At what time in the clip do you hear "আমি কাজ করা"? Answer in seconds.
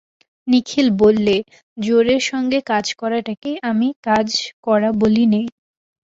3.69-4.89